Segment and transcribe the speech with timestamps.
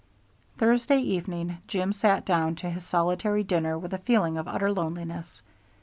[0.57, 5.43] Thursday evening Jim sat down to his solitary dinner with a feeling of utter loneliness.